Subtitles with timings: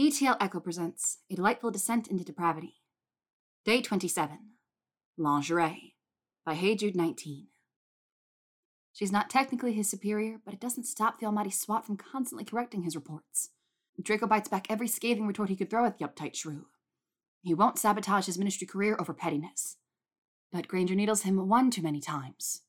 [0.00, 2.74] ETL Echo presents A Delightful Descent into Depravity.
[3.64, 4.38] Day 27
[5.18, 5.96] Lingerie
[6.46, 7.48] by Hey Jude 19.
[8.92, 12.84] She's not technically his superior, but it doesn't stop the almighty SWAT from constantly correcting
[12.84, 13.50] his reports.
[14.00, 16.66] Draco bites back every scathing retort he could throw at the uptight shrew.
[17.42, 19.78] He won't sabotage his ministry career over pettiness.
[20.52, 22.62] But Granger needles him one too many times.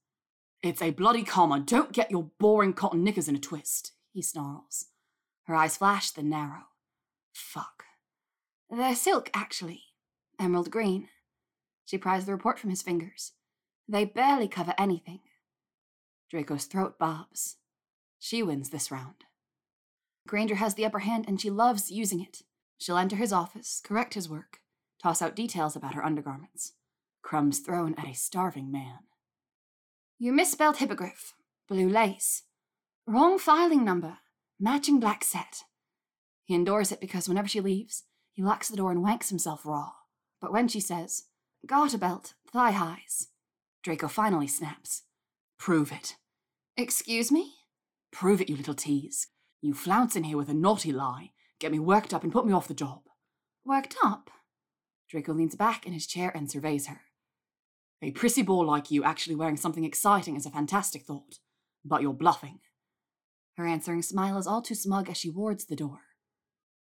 [0.64, 1.59] It's a bloody comma.
[1.59, 4.86] Don't get your boring cotton knickers in a twist, he snarls.
[5.43, 6.64] Her eyes flash, then narrow.
[7.40, 7.86] Fuck.
[8.70, 9.84] They're silk, actually.
[10.38, 11.08] Emerald green.
[11.86, 13.32] She pries the report from his fingers.
[13.88, 15.22] They barely cover anything.
[16.30, 17.55] Draco's throat bobs.
[18.20, 19.23] She wins this round.
[20.27, 22.44] Granger has the upper hand and she loves using it.
[22.77, 24.60] She'll enter his office, correct his work,
[25.02, 26.74] toss out details about her undergarments.
[27.24, 28.99] Crumbs thrown at a starving man.
[30.20, 31.34] You misspelled hippogriff.
[31.68, 32.44] Blue lace.
[33.08, 34.20] Wrong filing number.
[34.60, 35.63] Matching black set.
[36.49, 39.91] He endures it because whenever she leaves, he locks the door and wanks himself raw.
[40.41, 41.26] But when she says,
[41.68, 43.27] Garter belt, thigh highs,
[43.84, 45.04] Draco finally snaps.
[45.59, 46.15] Prove it.
[46.76, 47.54] Excuse me?
[48.12, 49.27] Prove it, you little tease.
[49.62, 52.52] You flounce in here with a naughty lie, get me worked up and put me
[52.52, 53.02] off the job.
[53.63, 54.31] Worked up?
[55.07, 57.02] Draco leans back in his chair and surveys her.
[58.02, 61.37] A prissy ball like you actually wearing something exciting is a fantastic thought,
[61.85, 62.62] but you're bluffing.
[63.55, 66.00] Her answering smile is all too smug as she wards the door.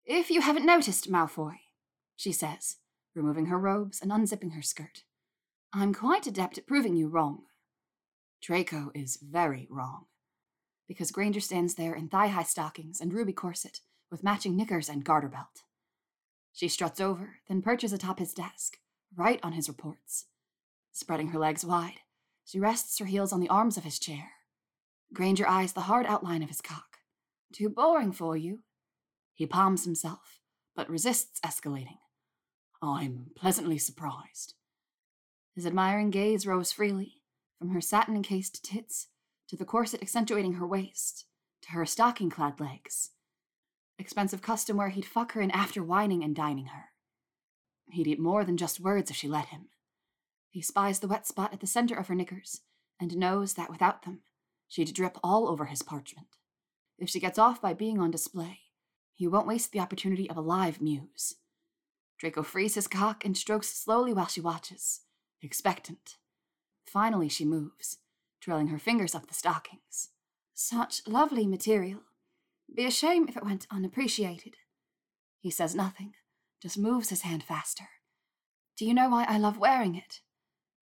[0.04, 1.56] If you haven't noticed, Malfoy,
[2.16, 2.76] she says,
[3.14, 5.04] removing her robes and unzipping her skirt,
[5.72, 7.42] I'm quite adept at proving you wrong.
[8.42, 10.06] Draco is very wrong.
[10.88, 15.04] Because Granger stands there in thigh high stockings and ruby corset, with matching knickers and
[15.04, 15.62] garter belt.
[16.52, 18.78] She struts over, then perches atop his desk,
[19.14, 20.26] right on his reports.
[20.90, 22.00] Spreading her legs wide,
[22.44, 24.32] she rests her heels on the arms of his chair.
[25.12, 26.98] Granger eyes the hard outline of his cock.
[27.52, 28.60] Too boring for you,
[29.40, 30.38] he palms himself,
[30.76, 31.96] but resists escalating.
[32.82, 34.52] I'm pleasantly surprised.
[35.54, 37.22] His admiring gaze rose freely,
[37.58, 39.06] from her satin encased tits,
[39.48, 41.24] to the corset accentuating her waist,
[41.62, 43.12] to her stocking clad legs.
[43.98, 46.90] Expensive custom where he'd fuck her in after wining and dining her.
[47.92, 49.70] He'd eat more than just words if she let him.
[50.50, 52.60] He spies the wet spot at the center of her knickers,
[53.00, 54.20] and knows that without them,
[54.68, 56.36] she'd drip all over his parchment.
[56.98, 58.58] If she gets off by being on display,
[59.20, 61.34] he won't waste the opportunity of a live muse.
[62.18, 65.02] Draco frees his cock and strokes slowly while she watches,
[65.42, 66.16] expectant.
[66.86, 67.98] Finally, she moves,
[68.40, 70.08] trailing her fingers up the stockings.
[70.54, 72.00] Such lovely material.
[72.74, 74.54] Be a shame if it went unappreciated.
[75.38, 76.14] He says nothing,
[76.62, 77.90] just moves his hand faster.
[78.78, 80.20] Do you know why I love wearing it?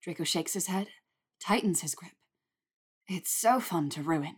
[0.00, 0.86] Draco shakes his head,
[1.44, 2.12] tightens his grip.
[3.08, 4.36] It's so fun to ruin.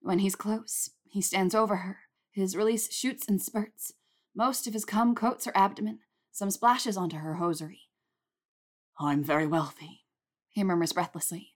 [0.00, 1.98] When he's close, he stands over her,
[2.30, 3.92] his release shoots and spurts.
[4.34, 7.88] Most of his cum coats her abdomen, some splashes onto her hosiery.
[8.98, 10.04] I'm very wealthy,
[10.48, 11.54] he murmurs breathlessly.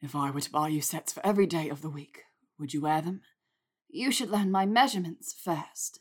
[0.00, 2.22] If I were to buy you sets for every day of the week,
[2.58, 3.22] would you wear them?
[3.88, 6.00] You should learn my measurements first.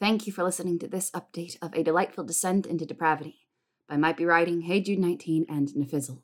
[0.00, 3.46] Thank you for listening to this update of A Delightful Descent into Depravity
[3.88, 6.23] by Might Be Writing, Hey Jude 19, and Nefizzle.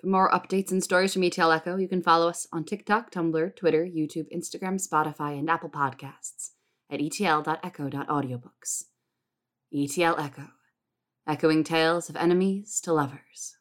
[0.00, 3.54] For more updates and stories from ETL Echo, you can follow us on TikTok, Tumblr,
[3.54, 6.52] Twitter, YouTube, Instagram, Spotify, and Apple Podcasts
[6.90, 8.84] at etl.echo.audiobooks.
[9.72, 10.48] ETL Echo,
[11.28, 13.56] echoing tales of enemies to lovers.